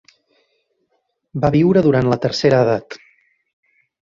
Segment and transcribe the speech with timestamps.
[1.45, 2.99] Va viure durant la tercera edat.